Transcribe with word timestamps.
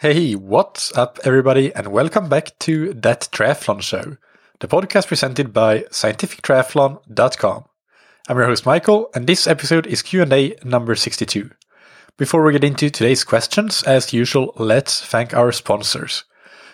Hey, 0.00 0.32
what's 0.32 0.96
up, 0.96 1.18
everybody, 1.24 1.74
and 1.74 1.88
welcome 1.88 2.30
back 2.30 2.58
to 2.60 2.94
That 2.94 3.28
Triathlon 3.32 3.82
Show, 3.82 4.16
the 4.60 4.66
podcast 4.66 5.08
presented 5.08 5.52
by 5.52 5.80
scientifictriathlon.com. 5.90 7.64
I'm 8.26 8.36
your 8.38 8.46
host, 8.46 8.64
Michael, 8.64 9.10
and 9.14 9.26
this 9.26 9.46
episode 9.46 9.86
is 9.86 10.00
Q&A 10.00 10.56
number 10.64 10.94
62. 10.94 11.50
Before 12.16 12.42
we 12.42 12.52
get 12.52 12.64
into 12.64 12.88
today's 12.88 13.24
questions, 13.24 13.82
as 13.82 14.14
usual, 14.14 14.54
let's 14.56 15.04
thank 15.04 15.34
our 15.34 15.52
sponsors. 15.52 16.24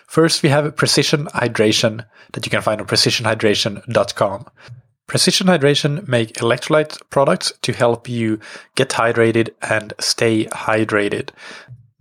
First, 0.07 0.41
we 0.41 0.47
have 0.47 0.77
Precision 0.77 1.25
Hydration 1.25 2.05
that 2.31 2.45
you 2.45 2.49
can 2.49 2.61
find 2.61 2.79
on 2.79 2.87
precisionhydration.com. 2.87 4.45
Precision 5.07 5.47
Hydration 5.47 6.07
make 6.07 6.35
electrolyte 6.35 7.01
products 7.09 7.51
to 7.63 7.73
help 7.73 8.07
you 8.07 8.39
get 8.75 8.87
hydrated 8.91 9.49
and 9.61 9.93
stay 9.99 10.45
hydrated 10.45 11.31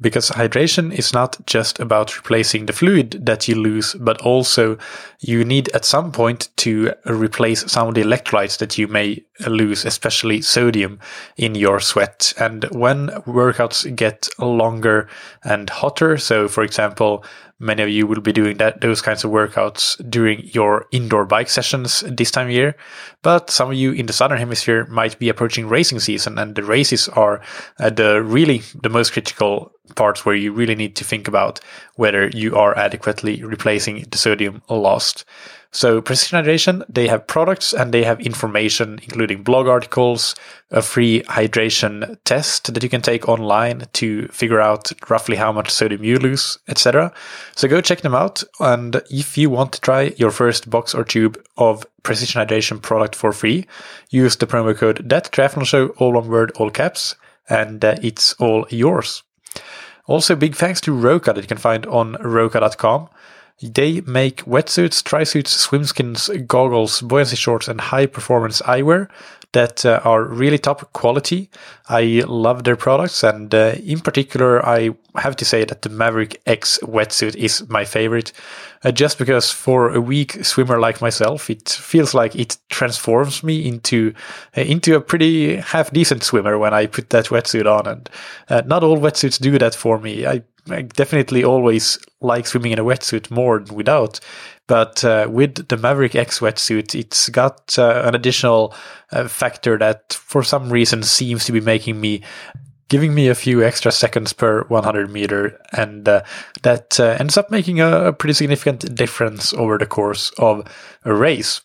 because 0.01 0.31
hydration 0.31 0.93
is 0.93 1.13
not 1.15 1.39
just 1.47 1.81
about 1.81 2.17
replacing 2.17 2.67
the 2.67 2.73
fluid 2.73 3.13
that 3.25 3.49
you 3.49 3.55
lose, 3.55 3.95
but 3.95 4.21
also 4.21 4.77
you 5.21 5.45
need 5.45 5.71
at 5.71 5.87
some 5.87 6.13
point 6.13 6.51
to 6.57 6.93
replace 7.07 7.71
some 7.71 7.89
of 7.89 7.95
the 7.95 8.03
electrolytes 8.03 8.59
that 8.59 8.77
you 8.77 8.89
may 8.89 9.25
lose, 9.47 9.87
especially 9.87 10.43
sodium 10.43 10.99
in 11.39 11.55
your 11.55 11.81
sweat. 11.81 12.35
And 12.39 12.65
when 12.65 13.09
workouts 13.27 13.95
get 13.97 14.29
longer 14.39 15.09
and 15.45 15.71
hotter, 15.71 16.19
so 16.19 16.47
for 16.47 16.63
example, 16.63 17.25
many 17.59 17.83
of 17.83 17.89
you 17.89 18.07
will 18.07 18.21
be 18.21 18.33
doing 18.33 18.59
that 18.59 18.81
those 18.81 19.01
kinds 19.01 19.25
of 19.25 19.31
workouts 19.31 19.97
during 20.11 20.47
your 20.49 20.87
indoor 20.93 21.25
bike 21.25 21.49
sessions 21.49 22.05
this 22.07 22.31
time 22.31 22.49
of 22.49 22.53
year. 22.53 22.77
But 23.23 23.51
some 23.51 23.71
of 23.71 23.77
you 23.77 23.93
in 23.93 24.07
the 24.07 24.13
southern 24.13 24.39
hemisphere 24.39 24.87
might 24.87 25.19
be 25.19 25.29
approaching 25.29 25.69
racing 25.69 26.01
season, 26.01 26.39
and 26.39 26.55
the 26.55 26.63
races 26.63 27.09
are 27.09 27.41
uh, 27.79 27.91
the 27.91 28.23
really 28.23 28.63
the 28.83 28.91
most 28.91 29.13
critical 29.13 29.73
parts 29.95 30.25
where 30.25 30.35
you 30.35 30.53
really 30.53 30.75
need 30.75 30.97
to 30.97 31.05
think 31.05 31.29
about 31.29 31.61
whether 31.95 32.29
you 32.29 32.57
are 32.57 32.77
adequately 32.77 33.43
replacing 33.43 34.05
the 34.11 34.19
sodium 34.19 34.63
lost. 34.69 35.25
So 35.73 36.01
Precision 36.01 36.43
Hydration, 36.43 36.85
they 36.89 37.07
have 37.09 37.27
products 37.27 37.73
and 37.73 37.93
they 37.93 38.05
have 38.05 38.21
information, 38.21 38.99
including 39.03 39.43
blog 39.43 39.67
articles, 39.67 40.35
a 40.71 40.81
free 40.81 41.23
hydration 41.23 42.17
test 42.25 42.73
that 42.73 42.83
you 42.83 42.89
can 42.89 43.03
take 43.03 43.29
online 43.29 43.85
to 43.95 44.29
figure 44.29 44.61
out 44.61 44.93
roughly 45.11 45.37
how 45.37 45.53
much 45.53 45.71
sodium 45.71 46.03
you 46.03 46.19
lose, 46.19 46.59
etc. 46.69 47.13
So 47.55 47.69
go 47.69 47.81
check 47.81 48.01
them 48.01 48.15
out. 48.15 48.43
And 48.61 49.03
if 49.11 49.37
you 49.37 49.51
want 49.51 49.73
to 49.73 49.81
try 49.81 50.15
your 50.17 50.31
first 50.31 50.71
box 50.71 50.95
or 50.95 51.05
tube 51.05 51.43
of 51.57 51.87
Precision 52.03 52.41
Hydration 52.41 52.81
product 52.81 53.15
for 53.15 53.33
free, 53.33 53.67
use 54.11 54.37
the 54.37 54.47
promo 54.47 54.77
code 54.77 55.09
that 55.09 55.31
triathlon 55.31 55.67
show, 55.67 55.89
all 55.99 56.13
one 56.13 56.29
word, 56.29 56.53
all 56.53 56.71
caps, 56.71 57.17
and 57.49 57.85
uh, 57.85 57.97
it's 58.03 58.33
all 58.35 58.67
yours. 58.71 59.23
Also, 60.07 60.37
big 60.37 60.55
thanks 60.55 60.81
to 60.83 60.93
Roka 60.93 61.33
that 61.33 61.41
you 61.41 61.49
can 61.49 61.59
find 61.59 61.85
on 61.87 62.17
roka.com. 62.21 63.09
They 63.63 64.03
make 64.03 64.45
wetsuits, 64.45 65.03
trisuits, 65.03 65.49
swimskins, 65.49 66.47
goggles, 66.47 67.01
buoyancy 67.01 67.37
shorts, 67.37 67.69
and 67.69 67.81
high 67.81 68.07
performance 68.07 68.61
eyewear 68.63 69.09
that 69.53 69.87
uh, 69.87 70.01
are 70.05 70.25
really 70.25 70.59
top 70.59 70.93
quality. 70.93 71.49
I 71.89 72.23
love 72.27 72.65
their 72.65 72.77
products, 72.77 73.25
and 73.25 73.55
uh, 73.55 73.77
in 73.83 74.01
particular, 74.01 74.65
I 74.67 74.91
have 75.15 75.37
to 75.37 75.47
say 75.47 75.65
that 75.65 75.81
the 75.81 75.89
Maverick 75.89 76.43
X 76.45 76.79
wetsuit 76.83 77.35
is 77.37 77.67
my 77.71 77.87
favorite. 77.87 78.33
Uh, 78.85 78.93
just 78.93 79.17
because 79.17 79.51
for 79.51 79.95
a 79.95 80.01
weak 80.01 80.45
swimmer 80.45 80.79
like 80.79 81.01
myself, 81.01 81.49
it 81.49 81.67
feels 81.71 82.13
like 82.13 82.37
it 82.37 82.59
transforms 82.69 83.43
me 83.43 83.67
into 83.67 84.13
uh, 84.57 84.61
into 84.61 84.95
a 84.97 85.01
pretty 85.01 85.57
half 85.57 85.91
decent 85.93 86.23
swimmer 86.23 86.59
when 86.59 86.75
I 86.75 86.85
put 86.87 87.09
that 87.11 87.27
wetsuit 87.27 87.65
on. 87.67 87.87
And 87.87 88.11
uh, 88.51 88.63
not 88.67 88.85
all 88.85 88.99
wetsuits 88.99 89.41
do 89.41 89.59
that 89.59 89.75
for 89.75 89.99
me. 89.99 90.27
I 90.27 90.43
I 90.69 90.83
definitely 90.83 91.45
always 91.45 91.99
like 92.21 92.47
swimming 92.47 92.73
in 92.73 92.79
a 92.79 92.85
wetsuit 92.85 93.31
more 93.31 93.61
than 93.61 93.75
without. 93.75 94.21
But 94.67 95.05
uh, 95.05 95.29
with 95.31 95.69
the 95.69 95.77
Maverick 95.77 96.17
X 96.17 96.41
wetsuit, 96.41 96.95
it's 96.95 97.29
got 97.29 97.79
uh, 97.79 98.03
an 98.05 98.15
additional 98.15 98.75
uh, 99.13 99.29
factor 99.29 99.79
that 99.79 100.13
for 100.13 100.43
some 100.43 100.71
reason 100.71 101.03
seems 101.03 101.45
to 101.45 101.53
be 101.53 101.61
making 101.61 102.01
me 102.01 102.23
giving 102.89 103.15
me 103.15 103.29
a 103.29 103.35
few 103.35 103.65
extra 103.65 103.91
seconds 103.91 104.33
per 104.33 104.63
100 104.65 105.11
meter 105.11 105.61
and 105.73 106.09
uh, 106.09 106.23
that 106.63 107.01
uh, 107.01 107.17
ends 107.19 107.37
up 107.37 107.51
making 107.51 107.81
a, 107.81 108.07
a 108.07 108.13
pretty 108.13 108.33
significant 108.33 108.95
difference 108.95 109.53
over 109.55 109.77
the 109.77 109.87
course 109.87 110.31
of 110.39 110.65
a 111.05 111.13
race 111.13 111.63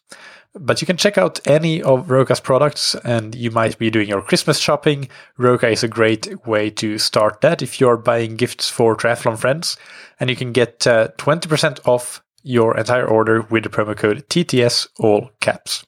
but 0.54 0.82
you 0.82 0.86
can 0.86 0.98
check 0.98 1.18
out 1.18 1.46
any 1.48 1.82
of 1.82 2.10
Roka's 2.10 2.40
products 2.40 2.96
and 2.96 3.34
you 3.36 3.52
might 3.52 3.78
be 3.78 3.90
doing 3.90 4.10
your 4.10 4.22
Christmas 4.22 4.60
shopping. 4.60 5.08
Roka 5.38 5.70
is 5.70 5.84
a 5.84 5.88
great 5.88 6.46
way 6.46 6.70
to 6.72 6.98
start 6.98 7.42
that 7.42 7.62
if 7.62 7.80
you're 7.80 7.98
buying 7.98 8.36
gifts 8.36 8.70
for 8.70 8.96
triathlon 8.96 9.38
friends. 9.38 9.78
And 10.20 10.30
you 10.30 10.36
can 10.36 10.52
get 10.52 10.86
uh, 10.86 11.10
20% 11.18 11.80
off 11.88 12.22
your 12.44 12.78
entire 12.78 13.08
order 13.08 13.44
with 13.44 13.64
the 13.64 13.70
promo 13.70 13.96
code 13.96 14.28
TTS 14.30 14.88
all 15.00 15.30
caps. 15.40 15.86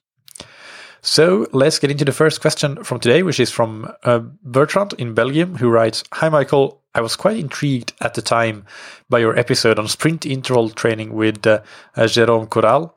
So 1.02 1.48
let's 1.52 1.80
get 1.80 1.92
into 1.92 2.06
the 2.06 2.14
first 2.14 2.40
question 2.40 2.82
from 2.86 3.02
today, 3.02 3.24
which 3.24 3.42
is 3.42 3.52
from 3.52 3.92
uh, 4.04 4.20
Bertrand 4.44 4.94
in 4.94 5.14
Belgium, 5.14 5.56
who 5.56 5.70
writes 5.70 6.04
Hi, 6.14 6.30
Michael. 6.30 6.82
I 6.96 7.02
was 7.02 7.18
quite 7.18 7.38
intrigued 7.38 7.92
at 8.00 8.14
the 8.14 8.22
time 8.22 8.66
by 9.10 9.20
your 9.20 9.38
episode 9.38 9.80
on 9.80 9.88
sprint 9.88 10.26
interval 10.26 10.70
training 10.70 11.14
with 11.14 11.46
uh, 11.46 11.62
Jérôme 11.98 12.48
Koral 12.48 12.94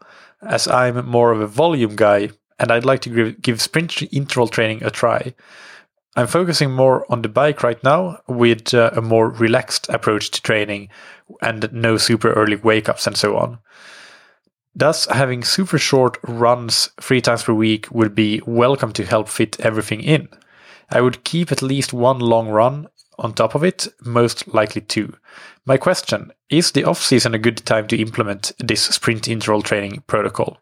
as 0.49 0.69
I'm 0.69 1.07
more 1.07 1.33
of 1.33 1.41
a 1.41 1.47
volume 1.47 1.97
guy 1.97 2.31
and 2.59 2.71
I'd 2.71 2.85
like 2.85 3.01
to 3.03 3.33
give 3.33 3.61
sprint 3.61 4.03
interval 4.13 4.49
training 4.49 4.83
a 4.83 4.91
try. 4.91 5.35
I'm 6.17 6.27
focusing 6.27 6.71
more 6.71 7.05
on 7.13 7.21
the 7.21 7.29
bike 7.29 7.63
right 7.63 7.83
now 7.85 8.19
with 8.27 8.73
uh, 8.73 8.91
a 8.95 9.03
more 9.03 9.29
relaxed 9.29 9.89
approach 9.91 10.31
to 10.31 10.43
training 10.43 10.89
and 11.43 11.71
no 11.73 11.99
super 11.99 12.33
early 12.33 12.57
wake 12.57 12.89
ups 12.89 13.07
and 13.07 13.17
so 13.17 13.37
on. 13.37 13.59
Thus, 14.75 15.07
having 15.07 15.43
super 15.43 15.79
short 15.79 16.19
runs 16.23 16.91
three 17.01 17.21
times 17.21 17.43
per 17.43 17.53
week 17.53 17.91
would 17.91 18.15
be 18.15 18.41
welcome 18.47 18.93
to 18.95 19.05
help 19.05 19.29
fit 19.29 19.61
everything 19.61 20.01
in. 20.01 20.29
I 20.91 21.01
would 21.01 21.25
keep 21.25 21.51
at 21.51 21.63
least 21.63 21.93
one 21.93 22.21
long 22.21 22.49
run 22.49 22.89
on 23.19 23.33
top 23.33 23.55
of 23.55 23.65
it, 23.65 23.89
most 24.05 24.47
likely 24.53 24.83
two. 24.83 25.15
My 25.65 25.77
question 25.77 26.33
is 26.49 26.73
the 26.73 26.85
off 26.85 27.03
season 27.03 27.35
a 27.35 27.39
good 27.39 27.59
time 27.59 27.87
to 27.89 28.01
implement 28.01 28.53
this 28.59 28.83
sprint 28.83 29.29
interval 29.29 29.63
training 29.63 30.03
protocol? 30.07 30.59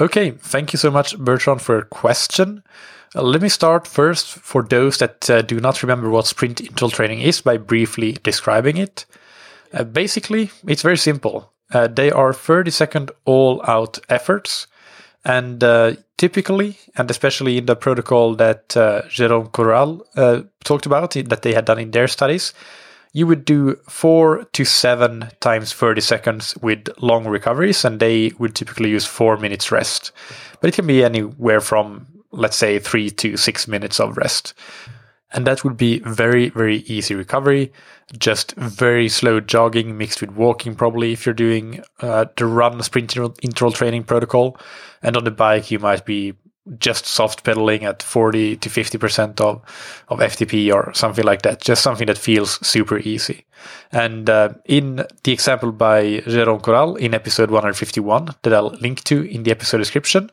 Okay, 0.00 0.32
thank 0.32 0.72
you 0.72 0.78
so 0.78 0.90
much, 0.90 1.16
Bertrand, 1.18 1.62
for 1.62 1.76
your 1.76 1.84
question. 1.84 2.62
Uh, 3.14 3.22
let 3.22 3.40
me 3.40 3.48
start 3.48 3.86
first 3.86 4.26
for 4.26 4.62
those 4.62 4.98
that 4.98 5.28
uh, 5.30 5.42
do 5.42 5.58
not 5.58 5.82
remember 5.82 6.10
what 6.10 6.26
sprint 6.26 6.60
interval 6.60 6.90
training 6.90 7.20
is 7.20 7.40
by 7.40 7.56
briefly 7.56 8.12
describing 8.22 8.76
it. 8.76 9.06
Uh, 9.72 9.84
basically, 9.84 10.50
it's 10.66 10.82
very 10.82 10.98
simple. 10.98 11.52
Uh, 11.72 11.86
they 11.86 12.10
are 12.10 12.32
30 12.32 12.70
second 12.70 13.10
all 13.24 13.60
out 13.66 13.98
efforts 14.08 14.66
and 15.26 15.62
uh, 15.64 15.96
typically, 16.18 16.78
and 16.96 17.10
especially 17.10 17.58
in 17.58 17.66
the 17.66 17.74
protocol 17.74 18.36
that 18.36 18.76
uh, 18.76 19.02
Jérôme 19.08 19.50
Koral 19.50 20.02
uh, 20.14 20.42
talked 20.62 20.86
about, 20.86 21.10
that 21.14 21.42
they 21.42 21.52
had 21.52 21.64
done 21.64 21.80
in 21.80 21.90
their 21.90 22.06
studies, 22.06 22.54
you 23.12 23.26
would 23.26 23.44
do 23.44 23.74
four 23.88 24.44
to 24.52 24.64
seven 24.64 25.28
times 25.40 25.72
30 25.72 26.00
seconds 26.00 26.56
with 26.62 26.88
long 27.00 27.26
recoveries, 27.26 27.84
and 27.84 27.98
they 27.98 28.30
would 28.38 28.54
typically 28.54 28.90
use 28.90 29.04
four 29.04 29.36
minutes 29.36 29.72
rest. 29.72 30.12
But 30.60 30.68
it 30.68 30.74
can 30.74 30.86
be 30.86 31.02
anywhere 31.02 31.60
from, 31.60 32.06
let's 32.30 32.56
say, 32.56 32.78
three 32.78 33.10
to 33.10 33.36
six 33.36 33.66
minutes 33.66 33.98
of 33.98 34.16
rest. 34.16 34.54
And 35.32 35.46
that 35.46 35.64
would 35.64 35.76
be 35.76 35.98
very, 36.00 36.50
very 36.50 36.78
easy 36.86 37.14
recovery 37.14 37.72
just 38.18 38.54
very 38.56 39.08
slow 39.08 39.40
jogging 39.40 39.98
mixed 39.98 40.20
with 40.20 40.30
walking, 40.30 40.74
probably 40.74 41.12
if 41.12 41.26
you're 41.26 41.34
doing 41.34 41.82
uh, 42.00 42.26
the 42.36 42.46
run 42.46 42.80
sprint 42.82 43.16
interval 43.16 43.72
training 43.72 44.04
protocol. 44.04 44.56
And 45.02 45.16
on 45.16 45.24
the 45.24 45.30
bike, 45.30 45.70
you 45.70 45.78
might 45.78 46.04
be 46.04 46.34
just 46.78 47.06
soft 47.06 47.44
pedaling 47.44 47.84
at 47.84 48.02
40 48.02 48.56
to 48.56 48.68
50% 48.68 49.40
of, 49.40 49.62
of 50.08 50.18
FTP 50.18 50.72
or 50.72 50.92
something 50.94 51.24
like 51.24 51.42
that. 51.42 51.60
Just 51.60 51.82
something 51.82 52.06
that 52.06 52.18
feels 52.18 52.64
super 52.66 52.98
easy. 52.98 53.44
And 53.92 54.28
uh, 54.28 54.50
in 54.64 55.04
the 55.22 55.32
example 55.32 55.72
by 55.72 56.20
Jérôme 56.20 56.62
Koral 56.62 56.98
in 56.98 57.14
episode 57.14 57.50
151 57.50 58.34
that 58.42 58.52
I'll 58.52 58.70
link 58.80 59.04
to 59.04 59.22
in 59.22 59.44
the 59.44 59.52
episode 59.52 59.78
description, 59.78 60.30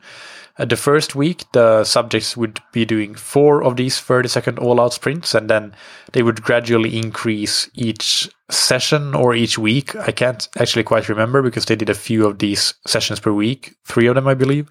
uh, 0.56 0.64
the 0.64 0.76
first 0.76 1.16
week, 1.16 1.44
the 1.52 1.82
subjects 1.84 2.36
would 2.36 2.60
be 2.72 2.84
doing 2.84 3.14
four 3.14 3.64
of 3.64 3.76
these 3.76 3.98
30 3.98 4.28
second 4.28 4.58
all 4.58 4.80
out 4.80 4.92
sprints, 4.92 5.34
and 5.34 5.50
then 5.50 5.74
they 6.12 6.22
would 6.22 6.42
gradually 6.42 6.96
increase 6.96 7.68
each 7.74 8.28
session 8.50 9.14
or 9.14 9.34
each 9.34 9.58
week. 9.58 9.96
I 9.96 10.12
can't 10.12 10.48
actually 10.58 10.84
quite 10.84 11.08
remember 11.08 11.42
because 11.42 11.64
they 11.64 11.76
did 11.76 11.90
a 11.90 11.94
few 11.94 12.26
of 12.26 12.38
these 12.38 12.74
sessions 12.86 13.18
per 13.18 13.32
week, 13.32 13.74
three 13.84 14.06
of 14.06 14.14
them, 14.14 14.28
I 14.28 14.34
believe. 14.34 14.70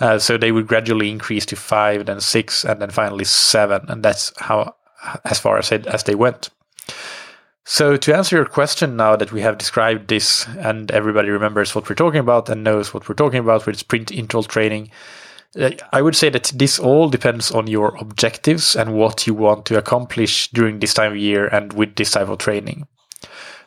Uh, 0.00 0.18
so 0.18 0.36
they 0.36 0.52
would 0.52 0.66
gradually 0.66 1.10
increase 1.10 1.46
to 1.46 1.56
five, 1.56 2.06
then 2.06 2.20
six, 2.20 2.64
and 2.64 2.80
then 2.80 2.90
finally 2.90 3.24
seven, 3.24 3.84
and 3.88 4.02
that's 4.02 4.32
how 4.38 4.74
as 5.24 5.38
far 5.38 5.58
as 5.58 5.72
it, 5.72 5.86
as 5.86 6.04
they 6.04 6.14
went. 6.14 6.50
So, 7.64 7.96
to 7.96 8.16
answer 8.16 8.36
your 8.36 8.46
question 8.46 8.96
now 8.96 9.16
that 9.16 9.32
we 9.32 9.42
have 9.42 9.58
described 9.58 10.08
this 10.08 10.46
and 10.58 10.90
everybody 10.90 11.28
remembers 11.28 11.74
what 11.74 11.88
we're 11.88 11.94
talking 11.94 12.20
about 12.20 12.48
and 12.48 12.64
knows 12.64 12.92
what 12.92 13.08
we're 13.08 13.14
talking 13.14 13.40
about 13.40 13.66
with 13.66 13.78
sprint 13.78 14.10
interval 14.10 14.44
training, 14.44 14.90
uh, 15.58 15.70
I 15.92 16.02
would 16.02 16.16
say 16.16 16.30
that 16.30 16.52
this 16.54 16.78
all 16.78 17.08
depends 17.08 17.50
on 17.50 17.66
your 17.66 17.96
objectives 17.96 18.74
and 18.74 18.94
what 18.94 19.26
you 19.26 19.34
want 19.34 19.66
to 19.66 19.78
accomplish 19.78 20.48
during 20.52 20.78
this 20.78 20.94
time 20.94 21.12
of 21.12 21.18
year 21.18 21.48
and 21.48 21.72
with 21.72 21.96
this 21.96 22.12
type 22.12 22.28
of 22.28 22.38
training. 22.38 22.86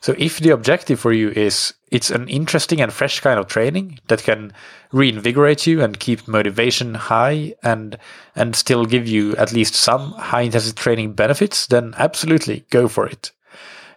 So 0.01 0.15
if 0.17 0.39
the 0.39 0.49
objective 0.49 0.99
for 0.99 1.13
you 1.13 1.29
is 1.29 1.73
it's 1.91 2.09
an 2.09 2.27
interesting 2.27 2.81
and 2.81 2.91
fresh 2.91 3.19
kind 3.19 3.39
of 3.39 3.47
training 3.47 3.99
that 4.07 4.23
can 4.23 4.51
reinvigorate 4.91 5.65
you 5.65 5.81
and 5.81 5.99
keep 5.99 6.27
motivation 6.27 6.95
high 6.95 7.53
and 7.63 7.97
and 8.35 8.55
still 8.55 8.85
give 8.85 9.07
you 9.07 9.35
at 9.37 9.53
least 9.53 9.75
some 9.75 10.11
high 10.13 10.41
intensity 10.41 10.75
training 10.75 11.13
benefits, 11.13 11.67
then 11.67 11.93
absolutely 11.97 12.65
go 12.69 12.87
for 12.87 13.07
it. 13.07 13.31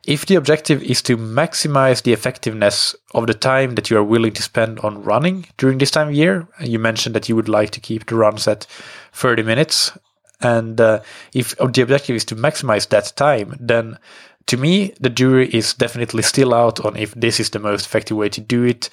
If 0.06 0.26
the 0.26 0.36
objective 0.36 0.84
is 0.84 1.02
to 1.02 1.16
maximize 1.16 2.02
the 2.02 2.12
effectiveness 2.12 2.94
of 3.12 3.26
the 3.26 3.34
time 3.34 3.74
that 3.74 3.90
you 3.90 3.98
are 3.98 4.04
willing 4.04 4.32
to 4.34 4.42
spend 4.42 4.78
on 4.80 5.02
running 5.02 5.46
during 5.58 5.78
this 5.78 5.90
time 5.90 6.08
of 6.08 6.14
year, 6.14 6.46
you 6.60 6.78
mentioned 6.78 7.16
that 7.16 7.28
you 7.28 7.34
would 7.34 7.48
like 7.48 7.70
to 7.70 7.80
keep 7.80 8.06
the 8.06 8.14
runs 8.14 8.46
at 8.46 8.68
30 9.14 9.42
minutes. 9.42 9.98
And 10.40 10.80
uh, 10.80 11.00
if 11.34 11.56
the 11.56 11.82
objective 11.82 12.14
is 12.14 12.24
to 12.26 12.36
maximize 12.36 12.88
that 12.90 13.14
time, 13.16 13.56
then 13.58 13.98
to 14.46 14.56
me, 14.56 14.94
the 15.00 15.10
jury 15.10 15.48
is 15.48 15.74
definitely 15.74 16.22
still 16.22 16.54
out 16.54 16.78
on 16.84 16.94
if 16.94 17.12
this 17.14 17.40
is 17.40 17.50
the 17.50 17.58
most 17.58 17.86
effective 17.86 18.16
way 18.16 18.28
to 18.28 18.40
do 18.40 18.62
it. 18.62 18.88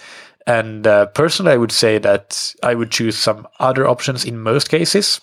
And 0.47 0.87
uh, 0.87 1.05
personally, 1.07 1.51
I 1.51 1.57
would 1.57 1.71
say 1.71 1.99
that 1.99 2.55
I 2.63 2.73
would 2.73 2.89
choose 2.89 3.19
some 3.19 3.47
other 3.59 3.87
options 3.87 4.25
in 4.25 4.39
most 4.39 4.67
cases. 4.67 5.21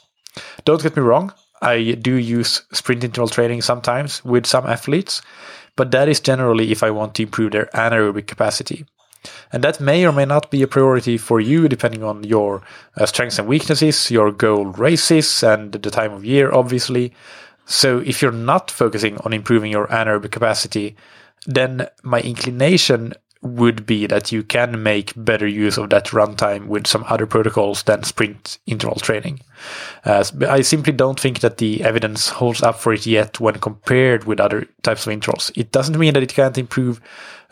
Don't 0.64 0.80
get 0.80 0.96
me 0.96 1.02
wrong, 1.02 1.32
I 1.62 1.92
do 1.92 2.14
use 2.14 2.62
sprint 2.72 3.04
interval 3.04 3.28
training 3.28 3.62
sometimes 3.62 4.24
with 4.24 4.46
some 4.46 4.66
athletes, 4.66 5.20
but 5.76 5.90
that 5.90 6.08
is 6.08 6.20
generally 6.20 6.72
if 6.72 6.82
I 6.82 6.90
want 6.90 7.14
to 7.14 7.22
improve 7.22 7.52
their 7.52 7.66
anaerobic 7.66 8.26
capacity. 8.26 8.86
And 9.52 9.62
that 9.64 9.80
may 9.80 10.06
or 10.06 10.12
may 10.12 10.24
not 10.24 10.50
be 10.50 10.62
a 10.62 10.66
priority 10.66 11.18
for 11.18 11.40
you, 11.40 11.68
depending 11.68 12.02
on 12.02 12.24
your 12.24 12.62
uh, 12.96 13.06
strengths 13.06 13.38
and 13.38 13.46
weaknesses, 13.46 14.10
your 14.10 14.32
goal 14.32 14.66
races, 14.66 15.42
and 15.42 15.72
the 15.72 15.90
time 15.90 16.12
of 16.12 16.24
year, 16.24 16.52
obviously. 16.52 17.12
So 17.66 17.98
if 17.98 18.22
you're 18.22 18.32
not 18.32 18.70
focusing 18.70 19.18
on 19.18 19.32
improving 19.32 19.70
your 19.70 19.86
anaerobic 19.88 20.30
capacity, 20.30 20.96
then 21.46 21.88
my 22.02 22.20
inclination 22.20 23.14
would 23.42 23.86
be 23.86 24.06
that 24.06 24.30
you 24.30 24.42
can 24.42 24.82
make 24.82 25.12
better 25.16 25.46
use 25.46 25.78
of 25.78 25.88
that 25.90 26.06
runtime 26.08 26.66
with 26.66 26.86
some 26.86 27.04
other 27.08 27.26
protocols 27.26 27.82
than 27.84 28.02
sprint 28.02 28.58
interval 28.66 29.00
training. 29.00 29.40
Uh, 30.04 30.24
I 30.46 30.60
simply 30.60 30.92
don't 30.92 31.18
think 31.18 31.40
that 31.40 31.56
the 31.56 31.82
evidence 31.82 32.28
holds 32.28 32.62
up 32.62 32.78
for 32.78 32.92
it 32.92 33.06
yet 33.06 33.40
when 33.40 33.54
compared 33.54 34.24
with 34.24 34.40
other 34.40 34.66
types 34.82 35.06
of 35.06 35.12
intervals. 35.12 35.50
It 35.56 35.72
doesn't 35.72 35.98
mean 35.98 36.12
that 36.14 36.22
it 36.22 36.34
can't 36.34 36.58
improve 36.58 37.00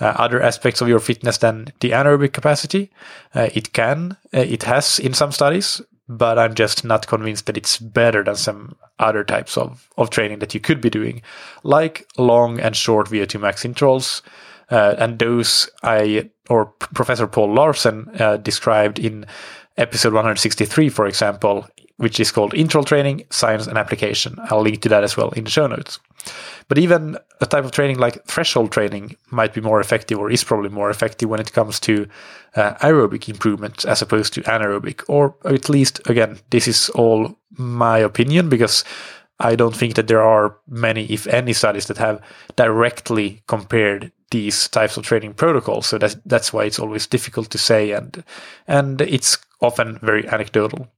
uh, 0.00 0.14
other 0.16 0.42
aspects 0.42 0.82
of 0.82 0.88
your 0.88 1.00
fitness 1.00 1.38
than 1.38 1.72
the 1.80 1.90
anaerobic 1.90 2.34
capacity. 2.34 2.90
Uh, 3.34 3.48
it 3.54 3.72
can, 3.72 4.18
uh, 4.34 4.40
it 4.40 4.64
has 4.64 4.98
in 4.98 5.14
some 5.14 5.32
studies, 5.32 5.80
but 6.06 6.38
I'm 6.38 6.54
just 6.54 6.84
not 6.84 7.06
convinced 7.06 7.46
that 7.46 7.56
it's 7.56 7.78
better 7.78 8.22
than 8.22 8.36
some 8.36 8.76
other 8.98 9.24
types 9.24 9.56
of, 9.56 9.88
of 9.96 10.10
training 10.10 10.40
that 10.40 10.52
you 10.52 10.60
could 10.60 10.80
be 10.80 10.90
doing, 10.90 11.22
like 11.62 12.06
long 12.18 12.60
and 12.60 12.76
short 12.76 13.08
VO2 13.08 13.40
max 13.40 13.64
intervals. 13.64 14.22
Uh, 14.70 14.94
and 14.98 15.18
those 15.18 15.70
I, 15.82 16.30
or 16.48 16.66
Professor 16.66 17.26
Paul 17.26 17.54
Laursen 17.54 18.20
uh, 18.20 18.36
described 18.36 18.98
in 18.98 19.26
episode 19.76 20.12
163, 20.12 20.88
for 20.88 21.06
example, 21.06 21.66
which 21.96 22.20
is 22.20 22.30
called 22.30 22.54
Interval 22.54 22.84
Training, 22.84 23.24
Science 23.30 23.66
and 23.66 23.76
Application. 23.76 24.36
I'll 24.50 24.62
link 24.62 24.82
to 24.82 24.88
that 24.88 25.04
as 25.04 25.16
well 25.16 25.30
in 25.30 25.44
the 25.44 25.50
show 25.50 25.66
notes. 25.66 25.98
But 26.68 26.78
even 26.78 27.16
a 27.40 27.46
type 27.46 27.64
of 27.64 27.72
training 27.72 27.98
like 27.98 28.24
threshold 28.24 28.70
training 28.70 29.16
might 29.30 29.54
be 29.54 29.60
more 29.60 29.80
effective 29.80 30.18
or 30.18 30.30
is 30.30 30.44
probably 30.44 30.68
more 30.68 30.90
effective 30.90 31.28
when 31.28 31.40
it 31.40 31.52
comes 31.52 31.80
to 31.80 32.06
uh, 32.54 32.74
aerobic 32.74 33.28
improvement 33.28 33.84
as 33.84 34.02
opposed 34.02 34.32
to 34.34 34.42
anaerobic. 34.42 35.02
Or 35.08 35.34
at 35.44 35.68
least, 35.68 36.00
again, 36.08 36.38
this 36.50 36.68
is 36.68 36.88
all 36.90 37.38
my 37.56 37.98
opinion 37.98 38.48
because 38.48 38.84
I 39.40 39.56
don't 39.56 39.76
think 39.76 39.94
that 39.94 40.08
there 40.08 40.22
are 40.22 40.56
many, 40.68 41.06
if 41.06 41.26
any, 41.26 41.52
studies 41.52 41.86
that 41.86 41.98
have 41.98 42.20
directly 42.56 43.42
compared 43.46 44.12
these 44.30 44.68
types 44.68 44.96
of 44.96 45.04
training 45.04 45.34
protocols. 45.34 45.86
So 45.86 45.98
that's 45.98 46.16
that's 46.26 46.52
why 46.52 46.64
it's 46.64 46.78
always 46.78 47.06
difficult 47.06 47.50
to 47.50 47.58
say, 47.58 47.92
and 47.92 48.22
and 48.66 49.00
it's 49.00 49.38
often 49.60 49.98
very 50.02 50.28
anecdotal. 50.28 50.88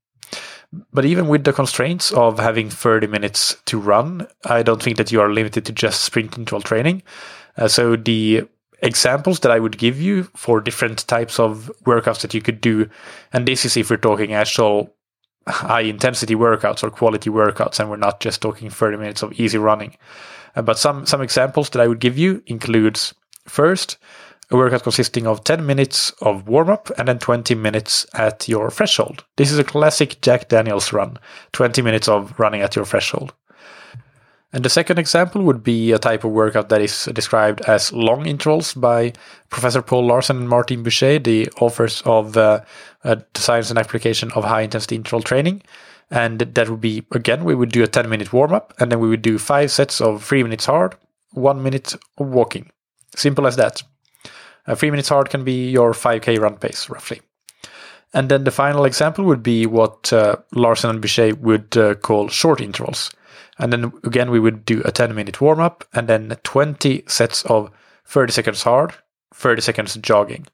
But 0.92 1.04
even 1.04 1.26
with 1.26 1.44
the 1.44 1.52
constraints 1.52 2.12
of 2.12 2.38
having 2.38 2.70
30 2.70 3.08
minutes 3.08 3.56
to 3.66 3.78
run, 3.78 4.28
I 4.44 4.62
don't 4.62 4.80
think 4.80 4.98
that 4.98 5.10
you 5.10 5.20
are 5.20 5.32
limited 5.32 5.64
to 5.64 5.72
just 5.72 6.04
sprint 6.04 6.38
interval 6.38 6.60
training. 6.60 7.02
Uh, 7.56 7.66
so 7.66 7.96
the 7.96 8.48
examples 8.80 9.40
that 9.40 9.50
I 9.50 9.58
would 9.58 9.78
give 9.78 10.00
you 10.00 10.24
for 10.36 10.60
different 10.60 11.06
types 11.08 11.40
of 11.40 11.72
workouts 11.84 12.20
that 12.20 12.34
you 12.34 12.40
could 12.40 12.60
do, 12.60 12.88
and 13.32 13.46
this 13.46 13.64
is 13.64 13.76
if 13.76 13.90
we're 13.90 13.96
talking 13.96 14.32
actual 14.32 14.94
high 15.48 15.80
intensity 15.80 16.34
workouts 16.36 16.84
or 16.84 16.90
quality 16.90 17.30
workouts, 17.30 17.80
and 17.80 17.90
we're 17.90 17.96
not 17.96 18.20
just 18.20 18.40
talking 18.40 18.70
30 18.70 18.96
minutes 18.96 19.22
of 19.22 19.32
easy 19.40 19.58
running. 19.58 19.96
Uh, 20.54 20.62
but 20.62 20.78
some 20.78 21.06
some 21.06 21.20
examples 21.20 21.70
that 21.70 21.80
I 21.80 21.88
would 21.88 22.00
give 22.00 22.18
you 22.18 22.42
includes 22.46 23.14
first 23.50 23.98
a 24.50 24.56
workout 24.56 24.82
consisting 24.82 25.26
of 25.26 25.44
10 25.44 25.64
minutes 25.64 26.10
of 26.20 26.48
warm 26.48 26.70
up 26.70 26.90
and 26.98 27.06
then 27.06 27.18
20 27.18 27.54
minutes 27.54 28.04
at 28.14 28.48
your 28.48 28.70
threshold. 28.70 29.24
This 29.36 29.52
is 29.52 29.58
a 29.58 29.64
classic 29.64 30.20
Jack 30.22 30.48
Daniels 30.48 30.92
run 30.92 31.18
20 31.52 31.82
minutes 31.82 32.08
of 32.08 32.38
running 32.38 32.60
at 32.60 32.74
your 32.74 32.84
threshold. 32.84 33.32
And 34.52 34.64
the 34.64 34.70
second 34.70 34.98
example 34.98 35.42
would 35.42 35.62
be 35.62 35.92
a 35.92 35.98
type 35.98 36.24
of 36.24 36.32
workout 36.32 36.70
that 36.70 36.80
is 36.80 37.04
described 37.12 37.60
as 37.68 37.92
long 37.92 38.26
intervals 38.26 38.74
by 38.74 39.12
Professor 39.48 39.80
Paul 39.80 40.08
Laursen 40.08 40.38
and 40.38 40.48
Martin 40.48 40.82
Buchheit, 40.82 41.22
the 41.22 41.48
authors 41.60 42.02
of 42.04 42.36
uh, 42.36 42.62
uh, 43.04 43.16
The 43.32 43.40
Science 43.40 43.70
and 43.70 43.78
Application 43.78 44.32
of 44.32 44.42
High 44.42 44.62
Intensity 44.62 44.96
Interval 44.96 45.22
Training. 45.22 45.62
And 46.10 46.40
that 46.40 46.68
would 46.68 46.80
be, 46.80 47.04
again, 47.12 47.44
we 47.44 47.54
would 47.54 47.70
do 47.70 47.84
a 47.84 47.86
10 47.86 48.08
minute 48.08 48.32
warm 48.32 48.52
up 48.52 48.74
and 48.80 48.90
then 48.90 48.98
we 48.98 49.08
would 49.08 49.22
do 49.22 49.38
five 49.38 49.70
sets 49.70 50.00
of 50.00 50.24
three 50.24 50.42
minutes 50.42 50.66
hard, 50.66 50.96
one 51.30 51.62
minute 51.62 51.94
of 52.18 52.26
walking. 52.26 52.72
Simple 53.16 53.46
as 53.46 53.56
that. 53.56 53.82
Uh, 54.66 54.74
three 54.74 54.90
minutes 54.90 55.08
hard 55.08 55.30
can 55.30 55.44
be 55.44 55.70
your 55.70 55.92
5k 55.92 56.38
run 56.38 56.56
pace, 56.56 56.88
roughly. 56.88 57.20
And 58.12 58.28
then 58.28 58.44
the 58.44 58.50
final 58.50 58.84
example 58.84 59.24
would 59.24 59.42
be 59.42 59.66
what 59.66 60.12
uh, 60.12 60.36
Laursen 60.54 60.90
and 60.90 61.02
Buchheit 61.02 61.38
would 61.38 61.76
uh, 61.76 61.94
call 61.94 62.28
short 62.28 62.60
intervals. 62.60 63.10
And 63.58 63.72
then 63.72 63.92
again, 64.04 64.30
we 64.30 64.40
would 64.40 64.64
do 64.64 64.82
a 64.84 64.90
10 64.90 65.14
minute 65.14 65.40
warm 65.40 65.60
up 65.60 65.84
and 65.92 66.08
then 66.08 66.36
20 66.42 67.04
sets 67.06 67.44
of 67.44 67.70
30 68.06 68.32
seconds 68.32 68.62
hard, 68.62 68.94
30 69.34 69.62
seconds 69.62 69.96
jogging. 69.96 70.46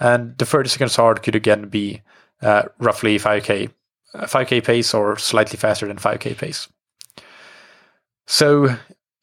And 0.00 0.36
the 0.38 0.46
30 0.46 0.68
seconds 0.68 0.96
hard 0.96 1.22
could 1.22 1.34
again 1.34 1.68
be 1.68 2.02
uh, 2.42 2.62
roughly 2.78 3.18
5k, 3.18 3.70
5k 4.14 4.58
uh, 4.58 4.64
pace 4.64 4.94
or 4.94 5.18
slightly 5.18 5.56
faster 5.56 5.86
than 5.86 5.98
5k 5.98 6.36
pace. 6.36 6.68
So 8.26 8.76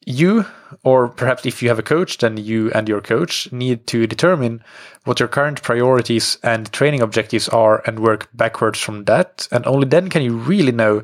you, 0.06 0.46
or 0.84 1.08
perhaps 1.08 1.44
if 1.44 1.62
you 1.62 1.68
have 1.68 1.80
a 1.80 1.82
coach, 1.82 2.18
then 2.18 2.36
you 2.36 2.70
and 2.72 2.88
your 2.88 3.00
coach 3.00 3.50
need 3.52 3.86
to 3.88 4.06
determine 4.06 4.62
what 5.04 5.18
your 5.18 5.28
current 5.28 5.62
priorities 5.62 6.38
and 6.42 6.72
training 6.72 7.02
objectives 7.02 7.48
are 7.48 7.82
and 7.86 7.98
work 7.98 8.28
backwards 8.32 8.80
from 8.80 9.04
that. 9.04 9.48
And 9.50 9.66
only 9.66 9.88
then 9.88 10.08
can 10.08 10.22
you 10.22 10.36
really 10.36 10.72
know 10.72 11.02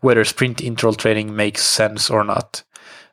whether 0.00 0.24
sprint 0.24 0.60
interval 0.60 0.94
training 0.94 1.34
makes 1.34 1.64
sense 1.64 2.10
or 2.10 2.24
not. 2.24 2.62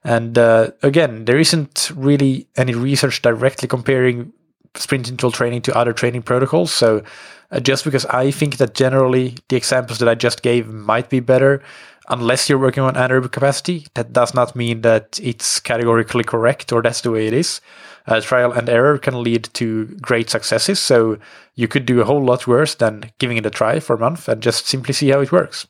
And 0.04 0.38
uh, 0.38 0.72
again, 0.84 1.26
there 1.26 1.40
isn't 1.40 1.92
really 1.96 2.48
any 2.58 2.74
research 2.74 3.22
directly 3.22 3.68
comparing 3.68 4.34
sprint 4.76 5.08
interval 5.08 5.32
training 5.32 5.62
to 5.64 5.78
other 5.78 5.94
training 5.94 6.24
protocols. 6.24 6.74
So 6.74 7.04
uh, 7.52 7.60
just 7.60 7.84
because 7.84 8.06
I 8.06 8.32
think 8.32 8.58
that 8.58 8.74
generally 8.74 9.36
the 9.48 9.56
examples 9.56 10.00
that 10.00 10.10
I 10.10 10.16
just 10.16 10.42
gave 10.42 10.68
might 10.68 11.10
be 11.10 11.20
better, 11.20 11.62
unless 12.10 12.50
you're 12.50 12.58
working 12.58 12.84
on 12.84 12.96
anaerobic 12.96 13.32
capacity, 13.32 13.88
that 13.94 14.14
does 14.14 14.34
not 14.34 14.56
mean 14.56 14.82
that 14.82 15.20
it's 15.22 15.60
categorically 15.60 16.24
correct 16.24 16.72
or 16.72 16.82
that's 16.82 17.02
the 17.02 17.12
way 17.12 17.28
it 17.28 17.34
is. 17.34 17.62
Uh, 18.08 18.20
trial 18.20 18.52
and 18.52 18.68
error 18.70 18.98
can 18.98 19.22
lead 19.22 19.44
to 19.54 19.86
great 20.02 20.30
successes. 20.30 20.80
So 20.80 21.20
you 21.56 21.68
could 21.68 21.86
do 21.86 22.02
a 22.02 22.06
whole 22.06 22.24
lot 22.24 22.48
worse 22.48 22.76
than 22.76 23.12
giving 23.20 23.38
it 23.38 23.46
a 23.46 23.52
try 23.52 23.80
for 23.80 23.96
a 23.96 24.00
month 24.00 24.28
and 24.28 24.42
just 24.42 24.68
simply 24.68 24.94
see 24.94 25.10
how 25.10 25.22
it 25.22 25.32
works. 25.32 25.68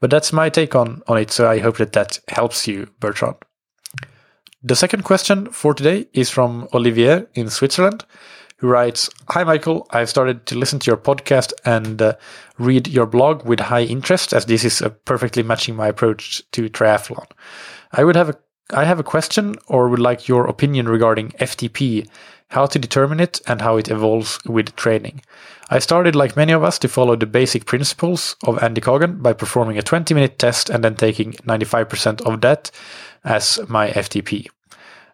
But 0.00 0.10
that's 0.10 0.32
my 0.32 0.48
take 0.48 0.74
on, 0.74 1.02
on 1.08 1.18
it. 1.18 1.30
So 1.30 1.48
I 1.48 1.58
hope 1.58 1.78
that 1.78 1.92
that 1.92 2.20
helps 2.28 2.68
you, 2.68 2.88
Bertrand. 3.00 3.36
The 4.62 4.76
second 4.76 5.02
question 5.02 5.50
for 5.50 5.74
today 5.74 6.06
is 6.12 6.30
from 6.30 6.68
Olivier 6.72 7.26
in 7.34 7.50
Switzerland 7.50 8.04
who 8.62 8.68
writes 8.68 9.10
Hi, 9.30 9.42
Michael. 9.42 9.88
I've 9.90 10.08
started 10.08 10.46
to 10.46 10.56
listen 10.56 10.78
to 10.78 10.90
your 10.90 10.96
podcast 10.96 11.52
and 11.64 12.00
uh, 12.00 12.14
read 12.58 12.86
your 12.86 13.06
blog 13.06 13.44
with 13.44 13.58
high 13.58 13.82
interest, 13.82 14.32
as 14.32 14.46
this 14.46 14.64
is 14.64 14.80
uh, 14.80 14.90
perfectly 15.04 15.42
matching 15.42 15.74
my 15.74 15.88
approach 15.88 16.42
to 16.52 16.70
triathlon. 16.70 17.26
I 17.90 18.04
would 18.04 18.16
have 18.16 18.30
a 18.30 18.38
I 18.72 18.84
have 18.84 19.00
a 19.00 19.04
question 19.04 19.56
or 19.66 19.88
would 19.88 19.98
like 19.98 20.28
your 20.28 20.46
opinion 20.46 20.88
regarding 20.88 21.30
FTP, 21.32 22.08
how 22.48 22.64
to 22.66 22.78
determine 22.78 23.20
it, 23.20 23.40
and 23.46 23.60
how 23.60 23.76
it 23.76 23.90
evolves 23.90 24.38
with 24.46 24.74
training. 24.76 25.22
I 25.68 25.80
started, 25.80 26.14
like 26.14 26.36
many 26.36 26.52
of 26.52 26.62
us, 26.62 26.78
to 26.78 26.88
follow 26.88 27.16
the 27.16 27.26
basic 27.26 27.66
principles 27.66 28.36
of 28.44 28.62
Andy 28.62 28.80
Coggan 28.80 29.20
by 29.22 29.32
performing 29.32 29.76
a 29.76 29.82
20 29.82 30.14
minute 30.14 30.38
test 30.38 30.70
and 30.70 30.84
then 30.84 30.94
taking 30.94 31.32
95% 31.32 32.22
of 32.22 32.40
that 32.42 32.70
as 33.24 33.58
my 33.68 33.90
FTP. 33.90 34.46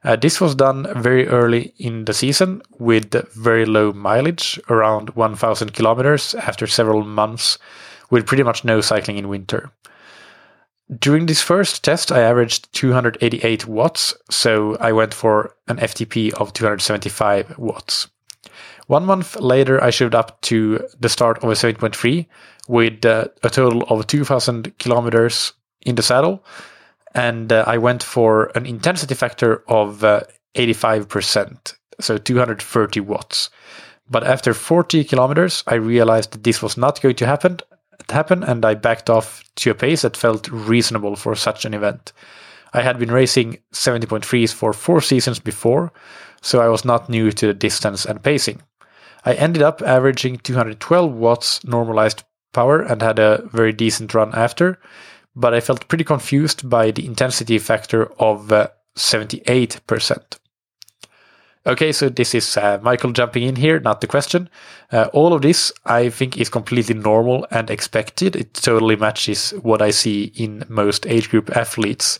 Uh, 0.04 0.16
this 0.16 0.40
was 0.40 0.54
done 0.54 0.86
very 1.02 1.26
early 1.26 1.74
in 1.78 2.04
the 2.04 2.14
season 2.14 2.62
with 2.78 3.12
very 3.34 3.66
low 3.66 3.92
mileage, 3.92 4.60
around 4.68 5.10
1,000 5.10 5.72
kilometers 5.72 6.34
after 6.34 6.66
several 6.66 7.04
months 7.04 7.58
with 8.10 8.26
pretty 8.26 8.42
much 8.42 8.64
no 8.64 8.80
cycling 8.80 9.18
in 9.18 9.28
winter. 9.28 9.70
During 10.98 11.26
this 11.26 11.42
first 11.42 11.84
test, 11.84 12.10
I 12.10 12.20
averaged 12.20 12.72
288 12.72 13.66
watts, 13.66 14.14
so 14.30 14.76
I 14.80 14.92
went 14.92 15.12
for 15.12 15.54
an 15.66 15.76
FTP 15.76 16.32
of 16.34 16.54
275 16.54 17.58
watts. 17.58 18.08
One 18.86 19.04
month 19.04 19.36
later, 19.36 19.82
I 19.84 19.90
showed 19.90 20.14
up 20.14 20.40
to 20.42 20.86
the 20.98 21.10
start 21.10 21.44
of 21.44 21.50
a 21.50 21.52
70.3 21.52 22.26
with 22.68 23.04
uh, 23.04 23.26
a 23.42 23.50
total 23.50 23.82
of 23.82 24.06
2,000 24.06 24.78
kilometers 24.78 25.52
in 25.82 25.96
the 25.96 26.02
saddle, 26.02 26.42
and 27.14 27.52
uh, 27.52 27.64
I 27.66 27.78
went 27.78 28.02
for 28.02 28.46
an 28.54 28.66
intensity 28.66 29.14
factor 29.14 29.62
of 29.68 30.04
uh, 30.04 30.22
85%, 30.54 31.74
so 32.00 32.18
230 32.18 33.00
watts. 33.00 33.50
But 34.10 34.24
after 34.24 34.54
40 34.54 35.04
kilometers, 35.04 35.62
I 35.66 35.74
realized 35.74 36.32
that 36.32 36.44
this 36.44 36.62
was 36.62 36.76
not 36.76 37.00
going 37.02 37.16
to 37.16 37.26
happen, 37.26 37.58
happen, 38.08 38.42
and 38.42 38.64
I 38.64 38.74
backed 38.74 39.10
off 39.10 39.44
to 39.56 39.70
a 39.70 39.74
pace 39.74 40.02
that 40.02 40.16
felt 40.16 40.48
reasonable 40.48 41.16
for 41.16 41.34
such 41.34 41.64
an 41.64 41.74
event. 41.74 42.12
I 42.72 42.82
had 42.82 42.98
been 42.98 43.10
racing 43.10 43.58
70.3s 43.72 44.52
for 44.52 44.72
four 44.72 45.00
seasons 45.00 45.38
before, 45.38 45.92
so 46.40 46.60
I 46.60 46.68
was 46.68 46.84
not 46.84 47.08
new 47.08 47.32
to 47.32 47.46
the 47.48 47.54
distance 47.54 48.04
and 48.04 48.22
pacing. 48.22 48.62
I 49.24 49.34
ended 49.34 49.62
up 49.62 49.82
averaging 49.82 50.38
212 50.38 51.12
watts 51.12 51.64
normalized 51.64 52.24
power 52.52 52.80
and 52.80 53.02
had 53.02 53.18
a 53.18 53.42
very 53.52 53.72
decent 53.72 54.14
run 54.14 54.34
after, 54.34 54.78
but 55.38 55.54
I 55.54 55.60
felt 55.60 55.88
pretty 55.88 56.04
confused 56.04 56.68
by 56.68 56.90
the 56.90 57.06
intensity 57.06 57.58
factor 57.58 58.12
of 58.20 58.52
uh, 58.52 58.68
78%. 58.96 60.38
Okay, 61.66 61.92
so 61.92 62.08
this 62.08 62.34
is 62.34 62.56
uh, 62.56 62.78
Michael 62.82 63.12
jumping 63.12 63.42
in 63.42 63.56
here, 63.56 63.78
not 63.78 64.00
the 64.00 64.06
question. 64.06 64.48
Uh, 64.90 65.08
all 65.12 65.32
of 65.34 65.42
this, 65.42 65.72
I 65.84 66.08
think, 66.08 66.38
is 66.38 66.48
completely 66.48 66.94
normal 66.94 67.46
and 67.50 67.70
expected. 67.70 68.36
It 68.36 68.54
totally 68.54 68.96
matches 68.96 69.50
what 69.62 69.82
I 69.82 69.90
see 69.90 70.32
in 70.34 70.64
most 70.68 71.06
age 71.06 71.28
group 71.28 71.54
athletes. 71.56 72.18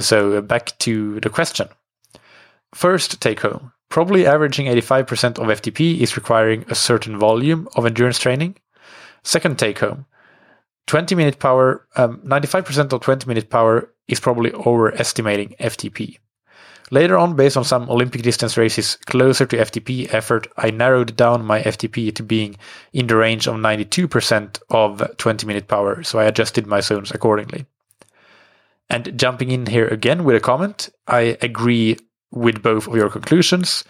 So, 0.00 0.38
uh, 0.38 0.40
back 0.40 0.78
to 0.78 1.20
the 1.20 1.30
question. 1.30 1.68
First 2.74 3.20
take 3.20 3.40
home 3.40 3.72
probably 3.88 4.26
averaging 4.26 4.66
85% 4.66 5.38
of 5.38 5.60
FTP 5.60 6.00
is 6.00 6.16
requiring 6.16 6.64
a 6.68 6.74
certain 6.74 7.18
volume 7.18 7.68
of 7.76 7.86
endurance 7.86 8.18
training. 8.18 8.56
Second 9.22 9.58
take 9.58 9.78
home 9.78 10.06
20 10.86 11.14
minute 11.14 11.38
power, 11.38 11.86
um, 11.96 12.18
95% 12.18 12.92
of 12.92 13.00
20 13.00 13.26
minute 13.26 13.50
power 13.50 13.90
is 14.08 14.20
probably 14.20 14.52
overestimating 14.52 15.54
FTP. 15.58 16.18
Later 16.92 17.18
on, 17.18 17.34
based 17.34 17.56
on 17.56 17.64
some 17.64 17.90
Olympic 17.90 18.22
distance 18.22 18.56
races 18.56 18.96
closer 19.06 19.44
to 19.46 19.56
FTP 19.56 20.12
effort, 20.14 20.46
I 20.56 20.70
narrowed 20.70 21.16
down 21.16 21.44
my 21.44 21.60
FTP 21.60 22.14
to 22.14 22.22
being 22.22 22.56
in 22.92 23.08
the 23.08 23.16
range 23.16 23.48
of 23.48 23.56
92% 23.56 24.60
of 24.70 25.16
20 25.16 25.46
minute 25.46 25.66
power, 25.66 26.04
so 26.04 26.20
I 26.20 26.24
adjusted 26.26 26.66
my 26.66 26.80
zones 26.80 27.10
accordingly. 27.10 27.66
And 28.88 29.18
jumping 29.18 29.50
in 29.50 29.66
here 29.66 29.88
again 29.88 30.22
with 30.22 30.36
a 30.36 30.40
comment, 30.40 30.90
I 31.08 31.36
agree 31.42 31.98
with 32.30 32.62
both 32.62 32.86
of 32.86 32.94
your 32.94 33.10
conclusions. 33.10 33.82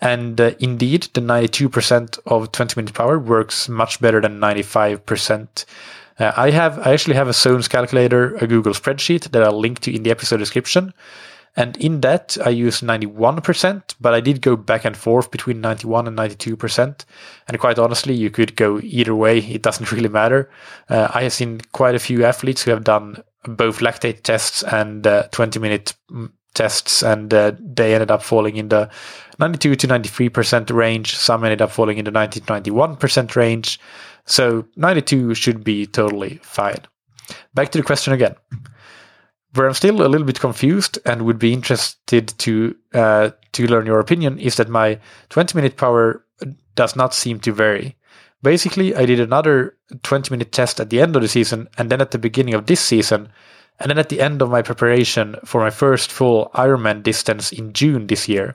And 0.00 0.40
uh, 0.40 0.52
indeed, 0.58 1.08
the 1.12 1.20
92% 1.20 2.18
of 2.24 2.52
20 2.52 2.80
minute 2.80 2.94
power 2.94 3.18
works 3.18 3.68
much 3.68 4.00
better 4.00 4.22
than 4.22 4.40
95%. 4.40 5.66
Uh, 6.18 6.32
I 6.36 6.50
have, 6.50 6.78
I 6.86 6.92
actually 6.92 7.14
have 7.14 7.28
a 7.28 7.32
zones 7.32 7.68
calculator, 7.68 8.34
a 8.36 8.46
Google 8.46 8.72
spreadsheet 8.72 9.30
that 9.30 9.42
I'll 9.42 9.58
link 9.58 9.80
to 9.80 9.94
in 9.94 10.02
the 10.02 10.10
episode 10.10 10.38
description. 10.38 10.92
And 11.56 11.76
in 11.78 12.02
that, 12.02 12.36
I 12.44 12.50
use 12.50 12.82
91%, 12.82 13.94
but 14.00 14.14
I 14.14 14.20
did 14.20 14.42
go 14.42 14.54
back 14.54 14.84
and 14.84 14.96
forth 14.96 15.30
between 15.30 15.60
91 15.60 16.06
and 16.06 16.16
92%. 16.16 17.04
And 17.48 17.58
quite 17.58 17.78
honestly, 17.78 18.14
you 18.14 18.30
could 18.30 18.54
go 18.54 18.78
either 18.80 19.14
way. 19.14 19.38
It 19.38 19.62
doesn't 19.62 19.90
really 19.92 20.08
matter. 20.08 20.50
Uh, 20.88 21.08
I 21.12 21.22
have 21.24 21.32
seen 21.32 21.60
quite 21.72 21.94
a 21.94 21.98
few 22.00 22.24
athletes 22.24 22.62
who 22.62 22.70
have 22.70 22.84
done 22.84 23.22
both 23.44 23.80
lactate 23.80 24.22
tests 24.22 24.62
and 24.62 25.06
uh, 25.06 25.24
20 25.32 25.58
minute 25.58 25.94
mm, 26.10 26.30
tests, 26.54 27.02
and 27.02 27.32
uh, 27.32 27.52
they 27.58 27.94
ended 27.94 28.10
up 28.10 28.22
falling 28.22 28.56
in 28.56 28.68
the 28.68 28.90
92 29.38 29.76
to 29.76 29.88
93% 29.88 30.70
range. 30.72 31.16
Some 31.16 31.44
ended 31.44 31.62
up 31.62 31.70
falling 31.70 31.98
in 31.98 32.04
the 32.04 32.10
90 32.10 32.40
to 32.40 32.46
91% 32.46 33.36
range. 33.36 33.80
So 34.28 34.66
92 34.76 35.34
should 35.34 35.64
be 35.64 35.86
totally 35.86 36.38
fine. 36.42 36.84
Back 37.54 37.70
to 37.70 37.78
the 37.78 37.84
question 37.84 38.12
again. 38.12 38.36
Where 39.54 39.66
I'm 39.66 39.74
still 39.74 40.02
a 40.02 40.06
little 40.06 40.26
bit 40.26 40.38
confused 40.38 40.98
and 41.06 41.22
would 41.22 41.38
be 41.38 41.54
interested 41.54 42.28
to 42.38 42.76
uh, 42.92 43.30
to 43.52 43.66
learn 43.66 43.86
your 43.86 43.98
opinion 43.98 44.38
is 44.38 44.56
that 44.56 44.68
my 44.68 45.00
20 45.30 45.56
minute 45.56 45.76
power 45.76 46.22
does 46.74 46.94
not 46.94 47.14
seem 47.14 47.40
to 47.40 47.52
vary. 47.52 47.96
Basically, 48.42 48.94
I 48.94 49.06
did 49.06 49.18
another 49.18 49.76
20 50.02 50.30
minute 50.30 50.52
test 50.52 50.78
at 50.78 50.90
the 50.90 51.00
end 51.00 51.16
of 51.16 51.22
the 51.22 51.28
season, 51.28 51.68
and 51.78 51.90
then 51.90 52.00
at 52.00 52.10
the 52.10 52.18
beginning 52.18 52.54
of 52.54 52.66
this 52.66 52.80
season, 52.80 53.30
and 53.80 53.90
then 53.90 53.98
at 53.98 54.10
the 54.10 54.20
end 54.20 54.42
of 54.42 54.50
my 54.50 54.62
preparation 54.62 55.36
for 55.44 55.60
my 55.60 55.70
first 55.70 56.12
full 56.12 56.50
Ironman 56.54 57.02
distance 57.02 57.50
in 57.50 57.72
June 57.72 58.06
this 58.06 58.28
year, 58.28 58.54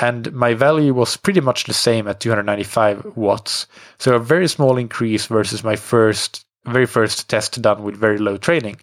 and 0.00 0.32
my 0.32 0.54
value 0.54 0.94
was 0.94 1.16
pretty 1.16 1.40
much 1.40 1.64
the 1.64 1.74
same 1.74 2.08
at 2.08 2.20
295 2.20 3.16
watts. 3.16 3.66
So 3.98 4.14
a 4.14 4.18
very 4.18 4.48
small 4.48 4.76
increase 4.76 5.26
versus 5.26 5.62
my 5.62 5.76
first, 5.76 6.46
very 6.64 6.86
first 6.86 7.28
test 7.28 7.60
done 7.60 7.82
with 7.82 7.96
very 7.96 8.18
low 8.18 8.36
training. 8.36 8.80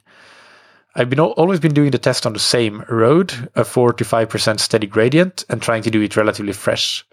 I've 0.96 1.10
been 1.10 1.20
always 1.20 1.60
been 1.60 1.74
doing 1.74 1.92
the 1.92 2.00
test 2.00 2.26
on 2.26 2.34
the 2.34 2.40
same 2.40 2.84
road, 2.90 3.50
a 3.56 3.64
4 3.64 3.94
to 3.94 4.04
5% 4.04 4.60
steady 4.60 4.88
gradient, 4.88 5.46
and 5.50 5.62
trying 5.62 5.84
to 5.84 5.92
do 5.92 6.02
it 6.02 6.18
relatively 6.18 6.54
fresh 6.54 7.06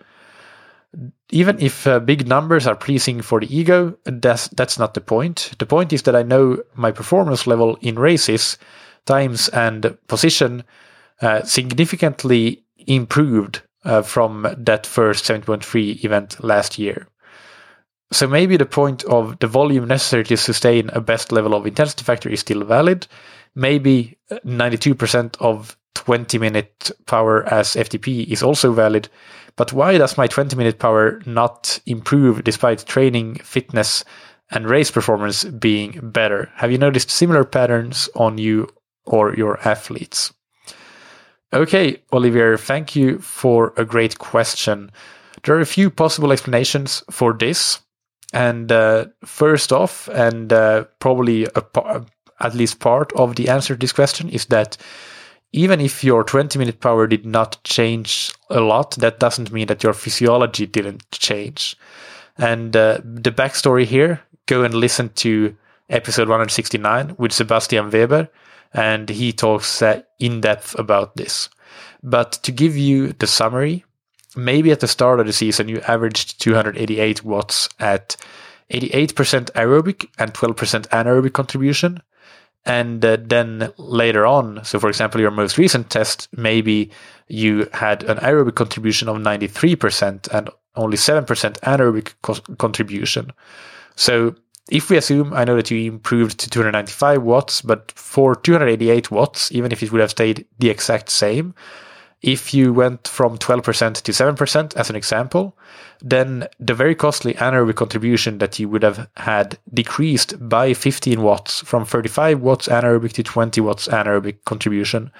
even 1.31 1.61
if 1.61 1.87
uh, 1.87 1.99
big 1.99 2.27
numbers 2.29 2.67
are 2.67 2.77
pleasing 2.77 3.21
for 3.21 3.41
the 3.41 3.57
ego, 3.57 3.97
that's 4.05 4.49
that's 4.49 4.79
not 4.79 4.95
the 4.95 5.01
point. 5.01 5.53
The 5.59 5.67
point 5.67 5.93
is 5.93 6.03
that 6.03 6.15
I 6.15 6.23
know 6.23 6.63
my 6.75 6.93
performance 6.93 7.47
level 7.47 7.77
in 7.81 7.99
races, 7.99 8.59
times 9.05 9.49
and 9.49 9.97
position 10.07 10.65
uh, 11.21 11.43
significantly 11.43 12.63
improved 12.87 13.63
uh, 13.85 14.03
from 14.03 14.47
that 14.57 14.87
first 14.87 15.25
70.3 15.25 16.05
event 16.05 16.43
last 16.43 16.79
year. 16.79 17.09
So 18.13 18.27
maybe 18.27 18.57
the 18.57 18.67
point 18.67 19.03
of 19.05 19.39
the 19.41 19.47
volume 19.47 19.89
necessary 19.89 20.25
to 20.25 20.37
sustain 20.37 20.91
a 20.93 21.01
best 21.01 21.33
level 21.33 21.55
of 21.55 21.67
intensity 21.67 22.05
factor 22.05 22.29
is 22.29 22.41
still 22.41 22.63
valid. 22.65 23.07
Maybe 23.55 24.19
92% 24.45 25.37
of 25.41 25.77
20 25.95 26.39
minute 26.39 26.91
power 27.07 27.45
as 27.53 27.75
FTP 27.75 28.27
is 28.27 28.43
also 28.43 28.73
valid 28.73 29.09
but 29.57 29.73
why 29.73 29.99
does 29.99 30.19
my 30.19 30.27
20 30.27 30.57
minute 30.57 30.79
power 30.79 31.21
not 31.27 31.81
improve 31.87 32.45
despite 32.45 32.87
training, 32.87 33.37
fitness, 33.37 34.05
and 34.51 34.69
race 34.69 34.91
performance 34.91 35.45
being 35.45 36.01
better? 36.03 36.51
Have 36.57 36.73
you 36.73 36.79
noticed 36.79 37.11
similar 37.11 37.45
patterns 37.45 38.09
on 38.17 38.39
you 38.39 38.69
or 39.05 39.35
your 39.35 39.61
athletes? 39.67 40.33
Okay, 41.55 42.03
Olivier, 42.13 42.57
thank 42.57 42.97
you 42.97 43.21
for 43.21 43.73
a 43.77 43.85
great 43.85 44.19
question. 44.19 44.91
There 45.45 45.55
are 45.55 45.61
a 45.61 45.67
few 45.67 45.89
possible 45.89 46.33
explanations 46.33 47.05
for 47.13 47.33
this. 47.33 47.79
And 48.33 48.73
uh, 48.73 49.07
first 49.25 49.73
off, 49.73 50.09
and 50.09 50.53
uh, 50.53 50.85
probably 50.99 51.47
a, 51.55 52.05
at 52.41 52.55
least 52.57 52.81
part 52.81 53.13
of 53.13 53.37
the 53.37 53.49
answer 53.49 53.75
to 53.75 53.79
this 53.79 53.93
question 53.93 54.29
is 54.29 54.47
that 54.47 54.77
even 55.53 55.81
if 55.81 56.03
your 56.03 56.25
20 56.25 56.59
minute 56.59 56.81
power 56.81 57.07
did 57.07 57.25
not 57.25 57.63
change 57.63 58.33
a 58.51 58.59
lot, 58.59 58.97
that 58.97 59.21
doesn't 59.21 59.53
mean 59.53 59.69
that 59.69 59.85
your 59.85 59.93
physiology 59.93 60.67
didn't 60.67 61.09
change. 61.13 61.77
And 62.37 62.75
uh, 62.75 62.99
the 63.05 63.31
backstory 63.31 63.85
here, 63.85 64.21
go 64.47 64.65
and 64.65 64.75
listen 64.75 65.11
to 65.11 65.55
episode 65.89 66.29
169 66.29 67.15
with 67.17 67.31
Sebastian 67.33 67.91
Weber, 67.91 68.29
and 68.75 69.09
he 69.09 69.33
talks 69.33 69.81
uh, 69.81 70.03
in 70.19 70.41
depth 70.41 70.79
about 70.79 71.17
this. 71.17 71.49
But 72.03 72.33
to 72.43 72.53
give 72.53 72.77
you 72.77 73.13
the 73.15 73.27
summary, 73.27 73.85
maybe 74.37 74.71
at 74.71 74.81
the 74.81 74.89
start 74.89 75.21
of 75.21 75.27
the 75.27 75.33
season 75.33 75.69
you 75.69 75.81
averaged 75.83 76.41
288 76.41 77.25
watts 77.25 77.69
at 77.79 78.17
88% 78.71 79.53
aerobic 79.53 80.09
and 80.19 80.33
12% 80.35 80.89
anaerobic 80.89 81.33
contribution 81.33 82.03
and 82.67 83.05
uh, 83.05 83.19
then 83.21 83.73
later 83.77 84.27
on 84.27 84.65
so 84.65 84.81
for 84.81 84.89
example 84.89 85.21
your 85.21 85.31
most 85.31 85.59
recent 85.59 85.91
test 85.91 86.29
maybe 86.37 86.91
you 87.29 87.69
had 87.73 88.03
an 88.05 88.17
aerobic 88.19 88.55
contribution 88.55 89.09
of 89.09 89.17
93% 89.17 90.29
and 90.33 90.51
only 90.77 90.97
7% 90.97 91.27
anaerobic 91.61 92.15
co- 92.23 92.57
contribution 92.57 93.31
so 93.97 94.35
if 94.71 94.91
we 94.91 94.97
assume 94.97 95.33
i 95.33 95.45
know 95.45 95.57
that 95.57 95.71
you 95.71 95.93
improved 95.93 96.39
to 96.39 96.51
295 96.51 97.23
watts 97.23 97.63
but 97.63 97.93
for 97.93 98.35
288 98.35 99.11
watts 99.11 99.53
even 99.53 99.73
if 99.73 99.83
it 99.83 99.93
would 99.93 100.01
have 100.01 100.11
stayed 100.11 100.47
the 100.59 100.71
exact 100.71 101.11
same 101.11 101.55
if 102.25 102.55
you 102.55 102.73
went 102.73 103.07
from 103.07 103.37
12% 103.37 104.01
to 104.01 104.13
7%, 104.13 104.77
as 104.77 104.89
an 104.89 104.97
example, 104.97 105.59
then 106.01 106.49
the 106.59 106.73
very 106.73 106.95
costly 106.95 107.35
anaerobic 107.35 107.75
contribution 107.75 108.39
that 108.39 108.59
you 108.59 108.67
would 108.67 108.83
have 108.83 109.11
had 109.19 109.59
decreased 109.75 110.49
by 110.49 110.73
15 110.73 111.21
watts 111.21 111.61
from 111.61 111.85
35 111.85 112.41
watts 112.41 112.67
anaerobic 112.67 113.13
to 113.13 113.23
20 113.23 113.61
watts 113.61 113.89
anaerobic 113.89 114.43
contribution. 114.47 115.13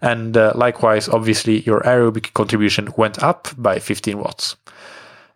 And 0.00 0.36
uh, 0.36 0.52
likewise, 0.54 1.08
obviously, 1.08 1.62
your 1.62 1.80
aerobic 1.80 2.32
contribution 2.34 2.88
went 2.96 3.20
up 3.20 3.48
by 3.58 3.80
15 3.80 4.18
watts. 4.18 4.54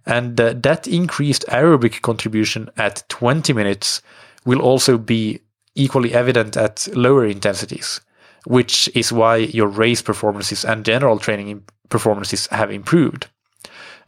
And 0.07 0.41
uh, 0.41 0.55
that 0.59 0.87
increased 0.87 1.45
aerobic 1.49 2.03
contribution 2.03 2.71
at 2.77 3.03
20 3.09 3.53
minutes 3.53 4.03
will 4.45 4.61
also 4.61 4.97
be 4.97 5.41
equally 5.75 6.15
evident 6.15 6.57
at 6.57 6.89
lower 6.95 7.27
intensities, 7.27 8.01
which 8.47 8.89
is 8.95 9.13
why 9.13 9.37
your 9.37 9.69
race 9.69 10.01
performances 10.01 10.65
and 10.65 10.85
general 10.85 11.19
training 11.19 11.65
performances 11.89 12.47
have 12.49 12.71
improved. 12.71 13.29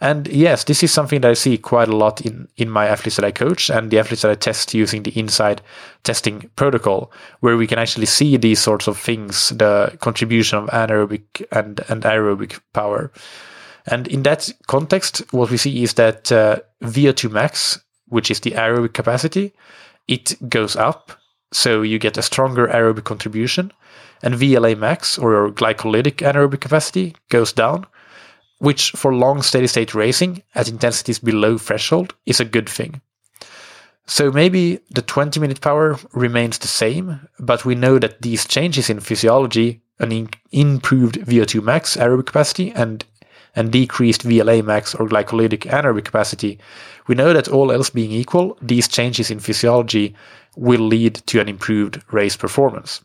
And 0.00 0.28
yes, 0.28 0.64
this 0.64 0.84
is 0.84 0.92
something 0.92 1.22
that 1.22 1.30
I 1.30 1.34
see 1.34 1.58
quite 1.58 1.88
a 1.88 1.96
lot 1.96 2.20
in, 2.20 2.46
in 2.56 2.70
my 2.70 2.86
athletes 2.86 3.16
that 3.16 3.24
I 3.24 3.32
coach 3.32 3.68
and 3.68 3.90
the 3.90 3.98
athletes 3.98 4.22
that 4.22 4.30
I 4.30 4.36
test 4.36 4.72
using 4.72 5.02
the 5.02 5.10
INSCYD 5.10 5.58
testing 6.04 6.48
protocol, 6.54 7.10
where 7.40 7.56
we 7.56 7.66
can 7.66 7.80
actually 7.80 8.06
see 8.06 8.36
these 8.36 8.60
sorts 8.60 8.86
of 8.86 8.96
things, 8.96 9.48
the 9.48 9.96
contribution 10.00 10.58
of 10.58 10.68
anaerobic 10.68 11.44
and, 11.50 11.80
and 11.88 12.04
aerobic 12.04 12.60
power. 12.72 13.10
And 13.87 14.06
in 14.08 14.23
that 14.25 14.50
context, 14.66 15.23
what 15.32 15.50
we 15.50 15.56
see 15.56 15.82
is 15.82 15.94
that 15.94 16.30
uh, 16.30 16.58
VO2 16.82 17.30
max, 17.30 17.80
which 18.08 18.30
is 18.30 18.40
the 18.40 18.52
aerobic 18.52 18.94
capacity, 18.94 19.52
it 20.06 20.37
goes 20.49 20.76
up. 20.76 21.12
So 21.52 21.82
you 21.82 21.99
get 21.99 22.18
a 22.18 22.23
stronger 22.23 22.68
aerobic 22.68 23.04
contribution. 23.04 23.73
And 24.23 24.35
VLA 24.35 24.76
max, 24.76 25.16
or 25.16 25.50
glycolytic 25.50 26.16
anaerobic 26.16 26.61
capacity, 26.61 27.14
goes 27.28 27.52
down 27.52 27.87
which 28.58 28.90
for 28.92 29.14
long 29.14 29.42
steady 29.42 29.66
state 29.66 29.94
racing 29.94 30.42
at 30.54 30.68
intensities 30.68 31.18
below 31.18 31.58
threshold 31.58 32.14
is 32.26 32.40
a 32.40 32.44
good 32.44 32.68
thing. 32.68 33.00
So 34.06 34.30
maybe 34.30 34.80
the 34.90 35.02
20 35.02 35.38
minute 35.38 35.61
power 35.61 35.99
remains 36.12 36.58
the 36.58 36.68
same, 36.68 37.28
but 37.38 37.64
we 37.64 37.75
know 37.75 37.99
that 37.99 38.23
these 38.23 38.47
changes 38.47 38.88
in 38.88 39.00
physiology, 39.00 39.82
an 39.99 40.12
in- 40.12 40.30
improved 40.50 41.16
VO2 41.16 41.62
max 41.62 41.97
aerobic 41.97 42.26
capacity 42.26 42.73
and 42.73 43.04
and 43.54 43.72
decreased 43.72 44.22
VLA 44.26 44.64
max 44.64 44.94
or 44.94 45.08
glycolytic 45.08 45.60
anaerobic 45.70 46.04
capacity, 46.04 46.58
we 47.06 47.14
know 47.14 47.32
that 47.32 47.48
all 47.48 47.72
else 47.72 47.90
being 47.90 48.12
equal, 48.12 48.58
these 48.60 48.88
changes 48.88 49.30
in 49.30 49.40
physiology 49.40 50.14
will 50.56 50.80
lead 50.80 51.14
to 51.26 51.40
an 51.40 51.48
improved 51.48 52.02
race 52.12 52.36
performance. 52.36 53.02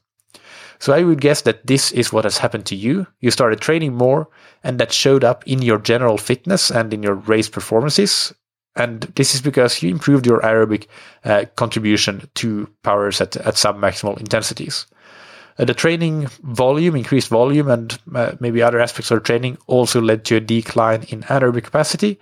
So 0.80 0.92
I 0.92 1.04
would 1.04 1.22
guess 1.22 1.44
that 1.44 1.66
this 1.66 1.92
is 1.94 2.12
what 2.12 2.26
has 2.26 2.38
happened 2.38 2.66
to 2.66 2.76
you. 2.76 3.08
You 3.22 3.32
started 3.32 3.62
training 3.62 3.94
more, 3.94 4.28
and 4.64 4.80
that 4.80 4.92
showed 4.92 5.24
up 5.24 5.48
in 5.48 5.62
your 5.62 5.78
general 5.78 6.18
fitness 6.18 6.70
and 6.70 6.94
in 6.94 7.02
your 7.02 7.16
race 7.16 7.48
performances. 7.48 8.34
And 8.76 9.02
this 9.16 9.36
is 9.36 9.42
because 9.42 9.82
you 9.82 9.90
improved 9.92 10.26
your 10.26 10.42
aerobic 10.42 10.88
uh, 11.24 11.46
contribution 11.56 12.30
to 12.36 12.68
powers 12.84 13.22
at, 13.22 13.38
at 13.38 13.54
submaximal 13.54 14.20
intensities. 14.20 14.88
Uh, 15.58 15.66
the 15.66 15.74
training 15.74 16.28
volume, 16.42 16.96
increased 16.96 17.30
volume, 17.30 17.70
and 17.70 18.00
uh, 18.16 18.34
maybe 18.40 18.62
other 18.62 18.80
aspects 18.80 19.12
of 19.12 19.24
training 19.24 19.58
also 19.68 20.02
led 20.02 20.26
to 20.26 20.36
a 20.36 20.40
decline 20.40 21.04
in 21.10 21.22
anaerobic 21.24 21.64
capacity. 21.64 22.20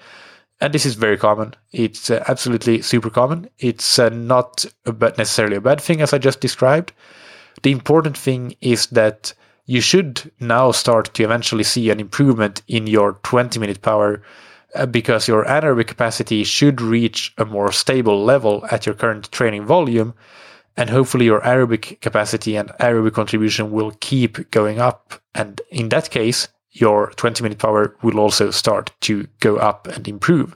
And 0.59 0.73
this 0.73 0.85
is 0.85 0.95
very 0.95 1.17
common. 1.17 1.55
It's 1.71 2.09
uh, 2.09 2.23
absolutely 2.27 2.81
super 2.81 3.09
common. 3.09 3.49
It's 3.59 3.97
uh, 3.97 4.09
not 4.09 4.65
a, 4.85 4.91
necessarily 5.17 5.55
a 5.55 5.61
bad 5.61 5.81
thing, 5.81 6.01
as 6.01 6.13
I 6.13 6.17
just 6.17 6.39
described. 6.39 6.93
The 7.63 7.71
important 7.71 8.17
thing 8.17 8.55
is 8.61 8.87
that 8.87 9.33
you 9.65 9.81
should 9.81 10.31
now 10.39 10.71
start 10.71 11.13
to 11.13 11.23
eventually 11.23 11.63
see 11.63 11.89
an 11.89 11.99
improvement 11.99 12.61
in 12.67 12.87
your 12.87 13.13
20 13.23 13.59
minute 13.59 13.81
power 13.81 14.21
uh, 14.75 14.85
because 14.85 15.27
your 15.27 15.45
anaerobic 15.45 15.87
capacity 15.87 16.43
should 16.43 16.81
reach 16.81 17.33
a 17.37 17.45
more 17.45 17.71
stable 17.71 18.23
level 18.23 18.65
at 18.71 18.85
your 18.85 18.95
current 18.95 19.31
training 19.31 19.65
volume. 19.65 20.13
And 20.77 20.89
hopefully 20.89 21.25
your 21.25 21.41
aerobic 21.41 21.99
capacity 22.01 22.55
and 22.55 22.69
aerobic 22.79 23.13
contribution 23.13 23.71
will 23.71 23.91
keep 23.99 24.49
going 24.51 24.79
up. 24.79 25.21
And 25.35 25.61
in 25.69 25.89
that 25.89 26.09
case, 26.09 26.47
your 26.71 27.11
20 27.17 27.43
minute 27.43 27.59
power 27.59 27.95
will 28.01 28.19
also 28.19 28.51
start 28.51 28.91
to 29.01 29.27
go 29.39 29.57
up 29.57 29.87
and 29.87 30.07
improve. 30.07 30.55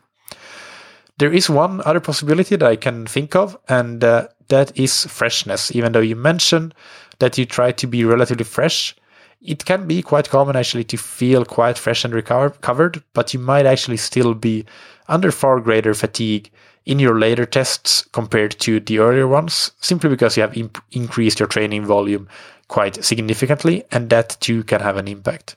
There 1.18 1.34
is 1.34 1.50
one 1.50 1.82
other 1.86 2.00
possibility 2.00 2.56
that 2.56 2.68
I 2.68 2.76
can 2.76 3.06
think 3.06 3.36
of, 3.36 3.58
and 3.70 4.04
uh, 4.04 4.28
that 4.50 4.78
is 4.78 5.06
freshness. 5.06 5.74
Even 5.74 5.92
though 5.94 6.02
you 6.02 6.16
mentioned 6.16 6.74
that 7.20 7.38
you 7.38 7.46
try 7.46 7.72
to 7.72 7.88
be 7.88 8.04
relatively 8.04 8.44
fresh, 8.44 8.96
it 9.42 9.64
can 9.64 9.88
be 9.88 10.02
quite 10.02 10.30
common 10.30 10.56
actually 10.56 10.84
to 10.86 10.98
feel 10.98 11.46
quite 11.46 11.78
fresh 11.78 12.04
and 12.04 12.14
recovered, 12.14 13.04
but 13.14 13.34
you 13.34 13.40
might 13.40 13.66
actually 13.66 13.98
still 13.98 14.34
be 14.34 14.66
under 15.08 15.32
far 15.32 15.60
greater 15.60 15.94
fatigue 15.94 16.52
in 16.86 17.00
your 17.00 17.20
later 17.20 17.46
tests 17.46 18.08
compared 18.12 18.60
to 18.60 18.80
the 18.80 19.00
earlier 19.00 19.28
ones, 19.28 19.72
simply 19.82 20.10
because 20.10 20.38
you 20.38 20.42
have 20.42 20.58
imp- 20.58 20.84
increased 20.92 21.40
your 21.40 21.48
training 21.48 21.86
volume 21.86 22.28
quite 22.68 23.04
significantly, 23.04 23.84
and 23.92 24.10
that 24.10 24.38
too 24.40 24.64
can 24.64 24.82
have 24.82 24.98
an 24.98 25.08
impact. 25.08 25.56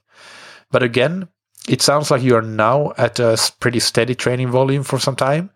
But 0.70 0.82
again, 0.82 1.28
it 1.68 1.82
sounds 1.82 2.10
like 2.10 2.22
you 2.22 2.34
are 2.36 2.42
now 2.42 2.92
at 2.96 3.18
a 3.18 3.38
pretty 3.60 3.80
steady 3.80 4.14
training 4.14 4.50
volume 4.50 4.82
for 4.82 4.98
some 4.98 5.16
time. 5.16 5.50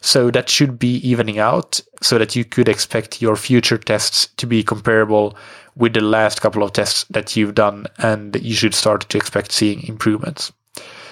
So 0.00 0.30
that 0.30 0.48
should 0.48 0.78
be 0.78 0.96
evening 1.08 1.38
out 1.38 1.80
so 2.02 2.18
that 2.18 2.36
you 2.36 2.44
could 2.44 2.68
expect 2.68 3.22
your 3.22 3.34
future 3.34 3.78
tests 3.78 4.28
to 4.36 4.46
be 4.46 4.62
comparable 4.62 5.36
with 5.74 5.94
the 5.94 6.00
last 6.00 6.40
couple 6.40 6.62
of 6.62 6.72
tests 6.72 7.04
that 7.10 7.34
you've 7.34 7.54
done 7.54 7.86
and 7.98 8.36
you 8.36 8.54
should 8.54 8.74
start 8.74 9.08
to 9.08 9.16
expect 9.16 9.52
seeing 9.52 9.82
improvements. 9.88 10.52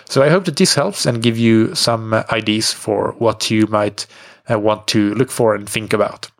So 0.07 0.23
I 0.23 0.29
hope 0.29 0.45
that 0.45 0.57
this 0.57 0.75
helps 0.75 1.07
and 1.07 1.23
give 1.23 1.39
you 1.39 1.75
some 1.75 2.15
ideas 2.31 2.73
for 2.73 3.15
what 3.19 3.51
you 3.51 3.67
might 3.67 4.07
uh, 4.51 4.59
want 4.59 4.87
to 4.89 5.15
look 5.15 5.31
for 5.31 5.55
and 5.55 5.69
think 5.69 5.93
about. 5.93 6.31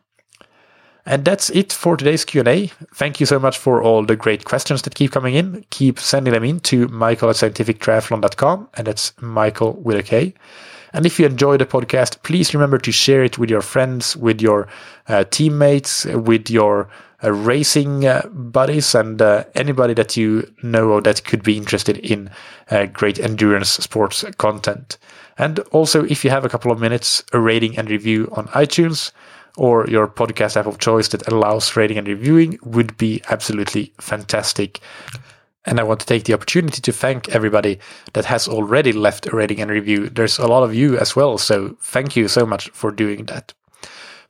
And 1.07 1.23
that's 1.23 1.51
it 1.51 1.71
for 1.71 1.95
today's 1.97 2.25
Q&A. 2.25 2.67
Thank 2.95 3.19
you 3.19 3.27
so 3.27 3.37
much 3.37 3.59
for 3.59 3.81
all 3.81 4.03
the 4.03 4.15
great 4.15 4.45
questions 4.45 4.81
that 4.81 4.95
keep 4.95 5.11
coming 5.11 5.35
in. 5.35 5.63
Keep 5.69 5.99
sending 5.99 6.33
them 6.33 6.43
in 6.43 6.59
to 6.61 6.87
michael 6.87 7.29
at 7.29 7.35
scientifictriathlon.com, 7.35 8.69
and 8.73 8.87
that's 8.87 9.13
Michael 9.21 9.73
with 9.73 9.97
a 9.97 10.03
K. 10.03 10.33
And 10.93 11.05
if 11.05 11.19
you 11.19 11.27
enjoy 11.27 11.57
the 11.57 11.65
podcast, 11.65 12.23
please 12.23 12.55
remember 12.55 12.79
to 12.79 12.91
share 12.91 13.23
it 13.23 13.37
with 13.37 13.51
your 13.51 13.61
friends, 13.61 14.15
with 14.15 14.41
your 14.41 14.67
uh, 15.07 15.25
teammates, 15.25 16.05
with 16.05 16.49
your 16.49 16.83
uh, 16.83 17.14
racing 17.31 18.05
uh, 18.05 18.27
buddies, 18.31 18.95
and 18.95 19.21
uh, 19.21 19.43
anybody 19.55 19.93
that 19.93 20.17
you 20.17 20.51
know 20.63 20.99
that 21.01 21.23
could 21.23 21.43
be 21.43 21.57
interested 21.57 21.97
in 21.97 22.29
uh, 22.71 22.85
great 22.85 23.19
endurance 23.19 23.69
sports 23.69 24.23
content. 24.37 24.97
And 25.37 25.59
also, 25.71 26.03
if 26.05 26.23
you 26.23 26.29
have 26.29 26.45
a 26.45 26.49
couple 26.49 26.71
of 26.71 26.79
minutes, 26.79 27.23
a 27.33 27.39
rating 27.39 27.77
and 27.77 27.89
review 27.89 28.29
on 28.33 28.47
iTunes 28.49 29.11
or 29.57 29.87
your 29.87 30.07
podcast 30.07 30.57
app 30.57 30.65
of 30.65 30.79
choice 30.79 31.09
that 31.09 31.27
allows 31.27 31.75
rating 31.75 31.97
and 31.97 32.07
reviewing 32.07 32.57
would 32.63 32.95
be 32.97 33.21
absolutely 33.29 33.93
fantastic. 33.99 34.79
And 35.65 35.79
I 35.79 35.83
want 35.83 35.99
to 36.01 36.05
take 36.05 36.25
the 36.25 36.33
opportunity 36.33 36.81
to 36.81 36.91
thank 36.91 37.29
everybody 37.29 37.79
that 38.13 38.25
has 38.25 38.47
already 38.47 38.91
left 38.93 39.25
a 39.25 39.35
rating 39.35 39.61
and 39.61 39.71
review. 39.71 40.09
There's 40.09 40.37
a 40.37 40.47
lot 40.47 40.63
of 40.63 40.75
you 40.75 40.97
as 40.97 41.15
well, 41.15 41.37
so 41.37 41.75
thank 41.81 42.15
you 42.15 42.27
so 42.27 42.45
much 42.45 42.69
for 42.69 42.91
doing 42.91 43.25
that. 43.25 43.53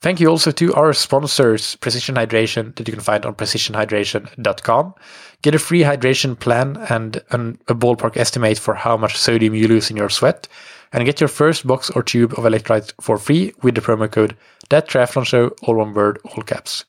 Thank 0.06 0.20
you 0.20 0.30
also 0.30 0.52
to 0.52 0.72
our 0.76 0.94
sponsors, 0.94 1.78
Precision 1.78 2.14
Hydration, 2.14 2.76
that 2.76 2.88
you 2.88 2.94
can 2.94 3.02
find 3.02 3.26
on 3.26 3.34
precisionhydration.com. 3.34 4.94
Get 5.42 5.56
a 5.56 5.58
free 5.58 5.80
hydration 5.80 6.40
plan 6.40 6.78
and 6.92 7.24
an, 7.32 7.58
a 7.68 7.74
ballpark 7.74 8.16
estimate 8.16 8.60
for 8.60 8.76
how 8.76 8.98
much 8.98 9.18
sodium 9.18 9.56
you 9.56 9.68
lose 9.68 9.90
in 9.90 9.98
your 9.98 10.12
sweat. 10.12 10.48
And 10.94 11.04
get 11.06 11.20
your 11.20 11.28
first 11.28 11.66
box 11.66 11.90
or 11.90 12.04
tube 12.04 12.34
of 12.34 12.44
electrolytes 12.44 12.94
for 13.02 13.18
free 13.18 13.56
with 13.64 13.74
the 13.74 13.82
promo 13.82 14.12
code 14.12 14.38
that 14.70 14.88
triathlon 14.88 15.26
show 15.26 15.48
all 15.64 15.78
one 15.78 15.96
word 15.96 16.20
all 16.24 16.44
caps. 16.44 16.86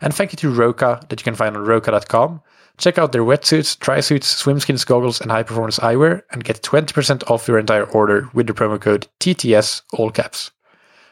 And 0.00 0.14
thank 0.14 0.32
you 0.32 0.38
to 0.38 0.50
roka 0.50 1.02
that 1.10 1.20
you 1.20 1.24
can 1.24 1.34
find 1.34 1.58
on 1.58 1.62
roka.com 1.62 2.40
check 2.78 2.96
out 2.96 3.12
their 3.12 3.22
wetsuits 3.22 3.76
trisuits 3.76 4.34
swimskins 4.34 4.86
goggles 4.86 5.20
and 5.20 5.30
high 5.30 5.42
performance 5.42 5.78
eyewear 5.78 6.22
and 6.30 6.44
get 6.44 6.62
20% 6.62 7.30
off 7.30 7.48
your 7.48 7.58
entire 7.58 7.84
order 7.84 8.28
with 8.32 8.46
the 8.46 8.52
promo 8.52 8.78
code 8.78 9.08
tts 9.18 9.80
all 9.94 10.10
caps 10.10 10.50